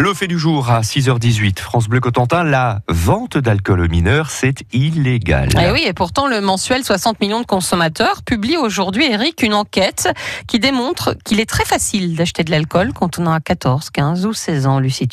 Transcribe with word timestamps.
Le 0.00 0.14
fait 0.14 0.28
du 0.28 0.38
jour 0.38 0.70
à 0.70 0.82
6h18, 0.82 1.58
France 1.58 1.88
Bleu 1.88 1.98
Cotentin, 1.98 2.44
la 2.44 2.82
vente 2.86 3.36
d'alcool 3.36 3.80
aux 3.80 3.88
mineurs, 3.88 4.30
c'est 4.30 4.62
illégal. 4.72 5.48
Et 5.58 5.64
Eh 5.66 5.72
oui, 5.72 5.82
et 5.84 5.92
pourtant 5.92 6.28
le 6.28 6.40
mensuel 6.40 6.84
60 6.84 7.20
millions 7.20 7.40
de 7.40 7.46
consommateurs 7.46 8.22
publie 8.22 8.56
aujourd'hui, 8.56 9.10
Eric, 9.10 9.42
une 9.42 9.54
enquête 9.54 10.08
qui 10.46 10.60
démontre 10.60 11.16
qu'il 11.24 11.40
est 11.40 11.48
très 11.50 11.64
facile 11.64 12.14
d'acheter 12.14 12.44
de 12.44 12.52
l'alcool 12.52 12.92
quand 12.92 13.18
on 13.18 13.26
a 13.26 13.40
14, 13.40 13.90
15 13.90 14.24
ou 14.26 14.32
16 14.32 14.66
ans, 14.68 14.78
Lucie. 14.78 15.08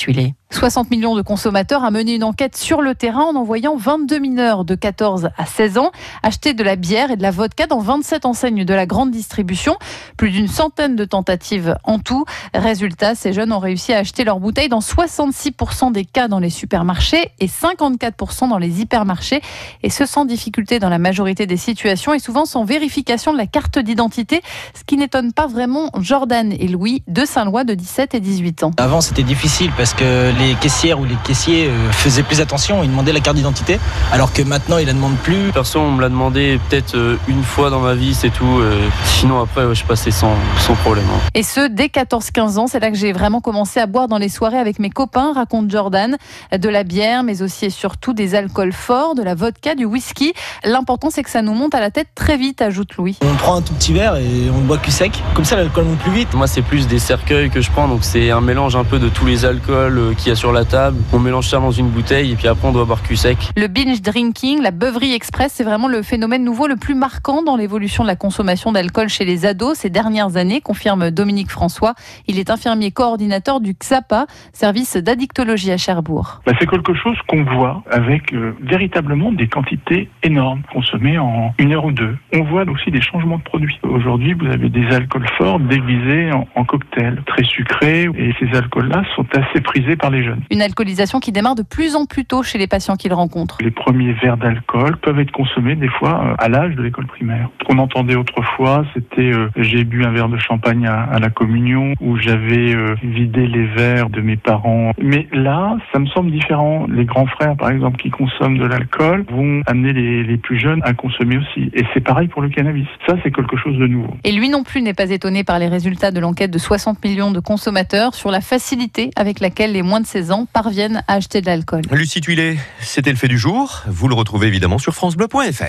60 0.52 0.92
millions 0.92 1.16
de 1.16 1.22
consommateurs 1.22 1.84
a 1.84 1.92
mené 1.92 2.16
une 2.16 2.24
enquête 2.24 2.56
sur 2.56 2.82
le 2.82 2.96
terrain 2.96 3.24
en 3.24 3.36
envoyant 3.36 3.76
22 3.76 4.20
mineurs 4.20 4.64
de 4.64 4.76
14 4.76 5.30
à 5.38 5.46
16 5.46 5.78
ans 5.78 5.92
acheter 6.24 6.54
de 6.54 6.64
la 6.64 6.76
bière 6.76 7.12
et 7.12 7.18
de 7.18 7.22
la 7.22 7.32
vodka 7.32 7.68
dans 7.68 7.80
27 7.80 8.26
enseignes 8.26 8.64
de 8.64 8.74
la 8.74 8.86
grande 8.86 9.12
distribution. 9.12 9.78
Plus 10.18 10.32
d'une 10.32 10.48
centaine 10.48 10.96
de 10.96 11.04
tentatives 11.04 11.76
en 11.84 12.00
tout. 12.00 12.26
Résultat, 12.54 13.16
ces 13.16 13.34
jeunes 13.34 13.52
ont 13.52 13.60
réussi 13.60 13.92
à 13.94 14.00
acheter 14.00 14.24
leurs 14.24 14.40
bouteilles 14.40 14.70
dans 14.70 14.80
66% 14.80 15.92
des 15.92 16.06
cas 16.06 16.28
dans 16.28 16.40
les 16.40 16.50
supermarchés 16.50 17.32
et 17.40 17.48
54% 17.48 18.50
dans 18.50 18.60
les 18.60 18.82
hypermarchés. 18.82 19.42
Et 19.84 19.90
ce 19.90 20.06
sans 20.06 20.26
difficulté 20.26 20.80
dans 20.80 20.90
la 20.90 21.00
majorité 21.00 21.48
des 21.48 21.58
situations 21.58 22.14
et 22.14 22.20
souvent 22.20 22.46
sans 22.46 22.66
vérification 22.66 23.34
de 23.34 23.38
la 23.38 23.48
carte 23.48 23.80
d'identité. 23.80 24.42
Ce 24.74 24.84
qui 24.84 24.98
n'étonne 24.98 25.34
pas 25.34 25.48
vraiment 25.48 25.90
Jordan 26.00 26.54
et 26.54 26.68
Louis 26.68 27.04
de 27.08 27.26
Saint-Lois 27.26 27.64
de 27.64 27.74
17 27.74 28.14
et 28.14 28.20
18 28.20 28.64
ans. 28.64 28.72
Avant, 28.78 29.02
c'était 29.02 29.24
difficile 29.24 29.72
parce 29.76 29.94
que 29.94 30.35
les 30.40 30.56
caissières 30.56 31.00
ou 31.00 31.06
les 31.06 31.16
caissiers 31.24 31.68
euh, 31.68 31.92
faisaient 31.92 32.24
plus 32.24 32.42
attention, 32.42 32.84
ils 32.84 32.90
demandaient 32.90 33.14
la 33.14 33.20
carte 33.20 33.36
d'identité, 33.38 33.80
alors 34.12 34.32
que 34.34 34.42
maintenant, 34.42 34.78
ils 34.78 34.88
la 34.88 34.94
demandent 34.94 35.18
plus. 35.18 35.52
Perso, 35.54 35.80
on 35.80 35.92
me 35.92 36.02
l'a 36.02 36.10
demandé 36.10 36.60
peut-être 36.70 36.96
euh, 36.96 37.18
une 37.28 37.44
fois 37.44 37.70
dans 37.70 37.80
ma 37.80 37.94
vie, 37.96 38.14
c'est 38.14 38.30
tout. 38.30 38.60
euh, 38.60 38.88
Sinon, 39.06 39.42
après, 39.42 39.66
ouais, 39.66 39.76
je 39.76 39.84
passais 39.86 40.12
sans, 40.12 40.34
sans 40.60 40.76
problème. 40.76 41.06
hein. 41.14 41.20
Et 41.34 41.44
ce, 41.44 41.68
dès 41.68 41.88
14-15 41.88 42.58
ans, 42.58 42.68
c'est 42.68 42.80
là 42.80 42.92
que 42.92 42.98
j'ai 42.98 43.14
vraiment 43.14 43.42
commencé 43.42 43.80
à 43.80 43.86
boire 43.86 44.08
dans 44.08 44.18
les 44.18 44.30
soirées 44.30 44.58
avec 44.60 44.80
mes 44.80 44.90
copains, 44.90 45.34
raconte 45.34 45.70
Jordan. 45.72 46.18
De 46.58 46.70
la 46.70 46.84
bière, 46.84 47.24
mais 47.24 47.42
aussi 47.42 47.66
et 47.66 47.70
surtout 47.70 48.14
des 48.14 48.36
alcools 48.36 48.74
forts, 48.74 49.16
de 49.16 49.24
la 49.24 49.34
vodka, 49.36 49.76
du 49.76 49.86
whisky. 49.86 50.34
L'important, 50.64 51.10
c'est 51.10 51.24
que 51.24 51.30
ça 51.30 51.42
nous 51.42 51.54
monte 51.54 51.74
à 51.74 51.80
la 51.80 51.90
tête 51.92 52.10
très 52.16 52.38
vite, 52.38 52.62
ajoute 52.62 52.96
Louis. 52.98 53.18
On 53.22 53.34
prend 53.36 53.56
un 53.56 53.62
tout 53.62 53.74
petit 53.74 53.94
verre 53.94 54.16
et 54.18 54.50
on 54.56 54.60
boit 54.62 54.78
cul 54.78 54.92
sec. 54.92 55.24
Comme 55.34 55.46
ça, 55.46 55.56
l'alcool 55.56 55.86
monte 55.86 56.00
plus 56.00 56.12
vite. 56.12 56.34
Moi, 56.34 56.48
c'est 56.48 56.62
plus 56.62 56.88
des 56.88 57.00
cercueils 57.00 57.50
que 57.50 57.62
je 57.62 57.72
prends, 57.72 57.88
donc 57.88 58.00
c'est 58.04 58.30
un 58.32 58.42
mélange 58.42 58.76
un 58.76 58.84
peu 58.84 59.00
de 59.00 59.10
tous 59.10 59.26
les 59.26 59.46
alcools 59.46 59.98
euh, 59.98 60.14
qu'il 60.26 60.32
y 60.32 60.34
a 60.34 60.36
sur 60.36 60.52
la 60.52 60.66
table. 60.66 60.98
On 61.14 61.20
mélange 61.20 61.48
ça 61.48 61.60
dans 61.60 61.70
une 61.70 61.90
bouteille 61.90 62.32
et 62.32 62.36
puis 62.36 62.48
après, 62.48 62.68
on 62.68 62.72
doit 62.72 62.86
boire 62.86 63.04
cul 63.04 63.16
sec. 63.16 63.38
Le 63.56 63.68
binge 63.68 64.02
drinking, 64.02 64.60
la 64.60 64.72
beuverie 64.72 65.14
express, 65.14 65.52
c'est 65.54 65.64
vraiment 65.64 65.88
le 65.88 66.02
phénomène 66.02 66.44
nouveau 66.44 66.66
le 66.66 66.78
plus 66.78 66.96
marquant 66.96 67.44
dans 67.44 67.56
l'évolution 67.56 68.02
de 68.02 68.08
la 68.08 68.16
consommation 68.16 68.72
d'alcool 68.72 69.08
chez 69.08 69.24
les 69.24 69.46
ados 69.46 69.78
ces 69.78 69.92
dernières 69.92 70.36
années, 70.36 70.62
confirme 70.62 71.12
Dominique 71.12 71.52
François. 71.52 71.94
Il 72.26 72.40
est 72.40 72.50
infirmier 72.50 72.90
coordinateur 72.90 73.60
du 73.60 73.76
XAPA, 73.76 74.26
service 74.52 74.98
d'addictologie 74.98 75.72
à 75.72 75.78
Cherbourg. 75.78 76.42
Bah, 76.48 76.54
c'est 76.60 76.68
quelque 76.68 76.96
chose 76.96 77.18
qu'on 77.28 77.44
voit 77.44 77.84
avec 77.92 78.34
euh, 78.34 78.54
véritablement 78.62 79.32
des 79.32 79.48
quantités 79.48 80.10
énormes 80.24 80.64
consommées 80.74 81.20
en 81.20 81.54
une 81.60 81.72
heure 81.74 81.86
ou 81.86 81.92
deux. 81.92 82.18
On 82.34 82.42
voit 82.46 82.64
aussi 82.64 82.90
des 82.90 83.02
changements 83.02 83.38
de 83.38 83.44
produits. 83.44 83.78
Aujourd'hui, 83.84 84.34
vous 84.34 84.48
avez 84.48 84.70
des 84.70 84.88
alcools 84.88 85.30
forts 85.38 85.60
déguisés 85.60 86.32
en, 86.32 86.48
en 86.56 86.66
cocktails, 86.66 87.22
très 87.28 87.44
sucrés, 87.44 88.10
et 88.18 88.34
ces 88.40 88.58
alcools-là 88.58 89.04
sont 89.16 89.28
assez 89.38 89.62
prisés 89.62 89.96
par 89.96 90.10
les 90.10 90.15
jeunes. 90.24 90.42
Une 90.52 90.62
alcoolisation 90.62 91.20
qui 91.20 91.32
démarre 91.32 91.56
de 91.56 91.64
plus 91.64 91.96
en 91.96 92.06
plus 92.06 92.26
tôt 92.26 92.44
chez 92.44 92.58
les 92.58 92.68
patients 92.68 92.96
qu'ils 92.96 93.14
rencontrent. 93.14 93.58
Les 93.62 93.72
premiers 93.72 94.14
verres 94.14 94.38
d'alcool 94.38 94.98
peuvent 94.98 95.20
être 95.20 95.32
consommés 95.32 95.76
des 95.76 95.90
fois 95.90 96.24
euh, 96.24 96.36
à 96.38 96.50
l'âge 96.50 96.76
de 96.76 96.82
l'école 96.82 97.08
primaire. 97.08 97.50
Ce 97.62 97.66
qu'on 97.66 97.78
entendait 97.78 98.16
autrefois, 98.16 98.86
c'était 98.94 99.34
euh, 99.34 99.50
j'ai 99.58 99.84
bu 99.84 100.06
un 100.06 100.12
verre 100.12 100.30
de 100.30 100.38
champagne 100.38 100.88
à, 100.88 101.04
à 101.04 101.20
la 101.20 101.30
communion 101.30 101.94
ou 102.02 102.18
j'avais 102.18 102.76
euh, 102.76 102.96
vidé 103.04 103.48
les 103.48 103.66
verres 103.66 104.10
de 104.10 104.22
mes 104.22 104.38
parents. 104.38 104.92
Mais 105.02 105.28
là, 105.32 105.78
ça 105.92 106.00
me 106.00 106.08
semble 106.08 106.32
différent. 106.32 106.88
Les 106.90 107.06
grands 107.06 107.28
frères, 107.28 107.56
par 107.56 107.70
exemple, 107.70 107.98
qui 107.98 108.10
consomment 108.10 108.58
de 108.58 108.66
l'alcool, 108.66 109.26
vont 109.30 109.62
amener 109.66 109.94
les, 109.94 110.24
les 110.24 110.38
plus 110.38 110.60
jeunes 110.60 110.82
à 110.84 110.94
consommer 110.94 111.38
aussi. 111.38 111.70
Et 111.74 111.84
c'est 111.94 112.02
pareil 112.02 112.28
pour 112.28 112.42
le 112.42 112.50
cannabis. 112.50 112.88
Ça, 113.08 113.16
c'est 113.24 113.32
quelque 113.32 113.58
chose 113.58 113.78
de 113.78 113.88
nouveau. 113.88 114.16
Et 114.24 114.32
lui 114.32 114.50
non 114.50 114.64
plus 114.64 114.82
n'est 114.82 114.94
pas 114.94 115.10
étonné 115.10 115.44
par 115.44 115.60
les 115.60 115.68
résultats 115.68 116.12
de 116.12 116.20
l'enquête 116.20 116.52
de 116.52 116.58
60 116.58 117.04
millions 117.04 117.32
de 117.32 117.40
consommateurs 117.40 118.14
sur 118.14 118.32
la 118.32 118.42
facilité 118.42 119.12
avec 119.16 119.40
laquelle 119.40 119.74
les 119.74 119.82
moins 119.82 120.02
de 120.02 120.05
16 120.06 120.32
ans 120.32 120.48
parviennent 120.52 121.04
à 121.08 121.14
acheter 121.14 121.42
de 121.42 121.48
l'alcool. 121.48 121.82
Lucie 121.92 122.22
Tuilé, 122.22 122.58
c'était 122.80 123.12
le 123.12 123.18
fait 123.18 123.28
du 123.28 123.38
jour. 123.38 123.84
Vous 123.88 124.08
le 124.08 124.16
retrouvez 124.16 124.48
évidemment 124.48 124.78
sur 124.78 124.94
FranceBleu.fr. 124.94 125.66